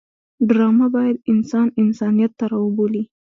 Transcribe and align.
ډرامه 0.47 0.87
باید 0.95 1.23
انسانان 1.31 1.69
انسانیت 1.81 2.31
ته 2.39 2.45
راوبولي 2.51 3.03